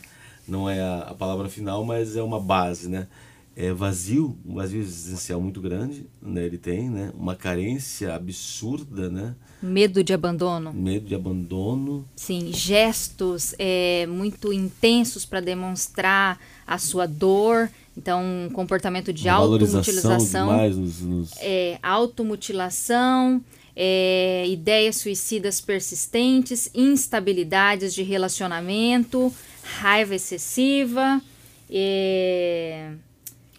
[0.47, 3.07] não é a, a palavra final, mas é uma base, né?
[3.53, 6.45] é vazio, um vazio existencial muito grande, né?
[6.45, 7.11] Ele tem, né?
[7.13, 9.35] Uma carência absurda, né?
[9.61, 10.73] Medo de abandono.
[10.73, 12.05] Medo de abandono.
[12.15, 17.69] Sim, gestos é, muito intensos para demonstrar a sua dor.
[17.97, 20.69] Então, um comportamento de automutilação.
[20.69, 21.31] Nos, nos...
[21.39, 23.43] É, automutilação,
[23.75, 29.33] é, ideias suicidas persistentes, instabilidades de relacionamento,
[29.63, 31.21] raiva excessiva.
[31.69, 32.91] É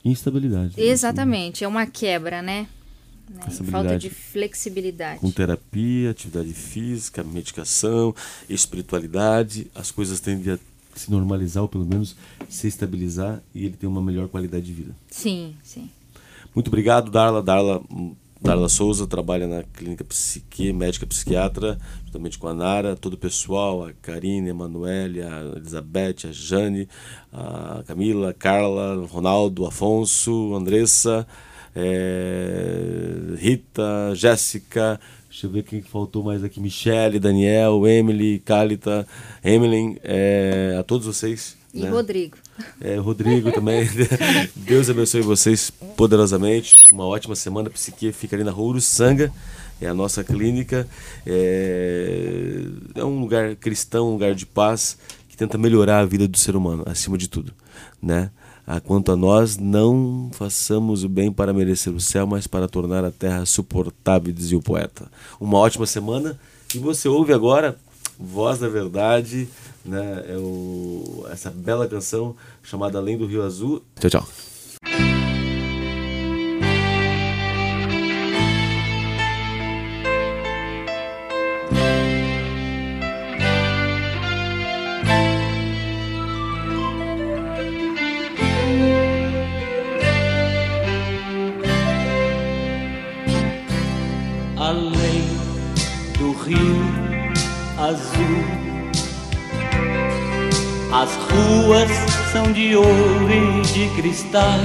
[0.05, 0.75] Instabilidade.
[0.81, 2.67] Exatamente, é uma quebra, né?
[3.31, 3.71] Né?
[3.71, 5.21] Falta de flexibilidade.
[5.21, 8.15] Com terapia, atividade física, medicação,
[8.49, 10.59] espiritualidade, as coisas tendem a
[10.95, 12.17] se normalizar ou pelo menos
[12.49, 14.95] se estabilizar e ele tem uma melhor qualidade de vida.
[15.09, 15.89] Sim, sim.
[16.55, 17.43] Muito obrigado, Darla.
[17.43, 17.81] Darla
[18.43, 23.85] Darla Souza trabalha na clínica psique, médica psiquiatra, juntamente com a Nara, todo o pessoal,
[23.85, 26.89] a Karine, a Emanuele, a Elizabeth, a Jane,
[27.31, 31.27] a Camila, a Carla, Ronaldo, Afonso, Andressa,
[31.75, 39.07] é, Rita, Jéssica, deixa eu ver quem faltou mais aqui, Michele, Daniel, Emily, Calita,
[39.45, 41.91] Emily, é, a todos vocês e né?
[41.91, 42.37] Rodrigo.
[42.81, 43.89] É, Rodrigo também.
[44.57, 46.75] Deus abençoe vocês poderosamente.
[46.93, 47.71] Uma ótima semana.
[47.71, 49.33] Psique fica ali na Rua Sanga.
[49.81, 50.89] É a nossa clínica.
[51.25, 52.65] É,
[52.97, 54.99] é um lugar cristão, um lugar de paz
[55.41, 57.55] tenta melhorar a vida do ser humano, acima de tudo,
[58.03, 58.31] né?
[58.79, 63.11] Quanto a nós, não façamos o bem para merecer o céu, mas para tornar a
[63.11, 65.11] terra suportável, dizia o poeta.
[65.41, 66.39] Uma ótima semana
[66.75, 67.77] e você ouve agora
[68.19, 69.49] Voz da Verdade,
[69.85, 70.25] né?
[70.29, 73.83] É o, essa bela canção chamada Além do Rio Azul.
[73.99, 74.29] Tchau, tchau.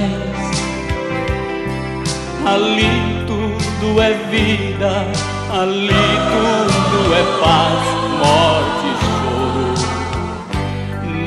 [0.06, 0.56] Cristais.
[2.44, 5.06] Ali tudo é vida,
[5.50, 5.88] ali
[6.30, 7.82] tudo é paz,
[8.20, 9.74] morte e choro.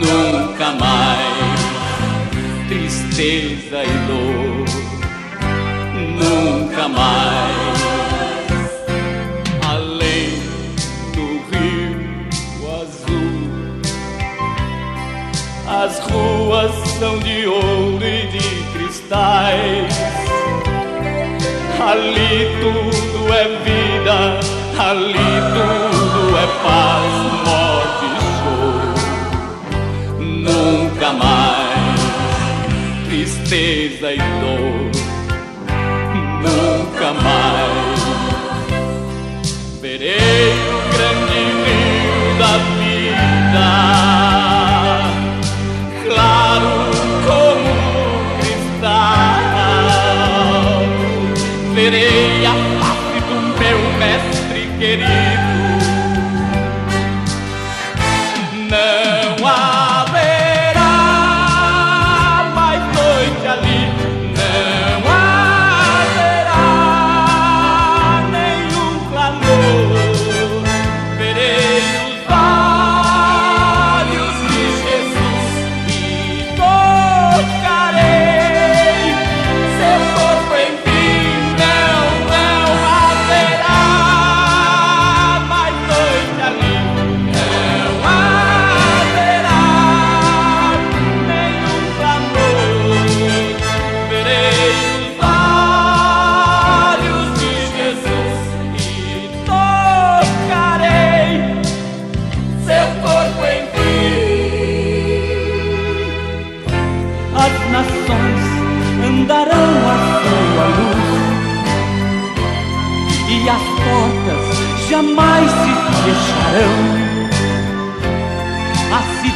[0.02, 1.60] Nunca mais
[2.68, 4.66] tristeza e dor.
[6.20, 7.49] Nunca mais
[21.90, 24.18] Ali tudo é vida,
[24.78, 27.12] ali tudo é paz,
[27.48, 28.94] morte e choro.
[30.24, 32.00] Nunca mais
[33.08, 34.92] tristeza e dor.
[36.44, 37.79] Nunca mais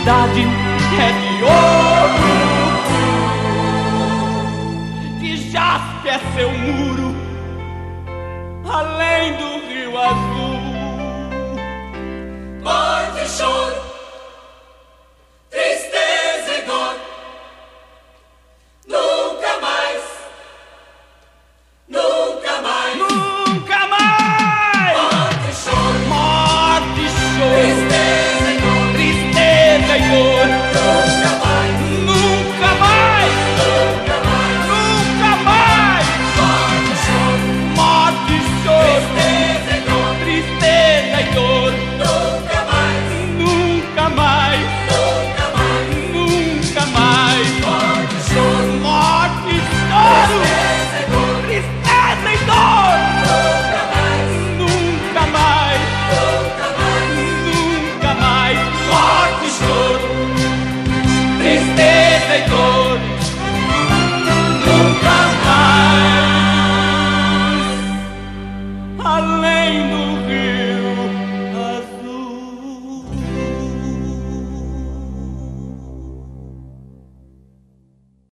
[0.04, 0.41] cidade
[0.99, 2.34] é de ouro.
[5.22, 7.16] que jaz é seu muro,
[8.70, 9.53] além do